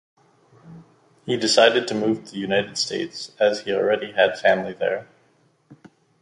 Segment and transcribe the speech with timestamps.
[1.27, 5.07] He decided to move to the United States as he already had family there.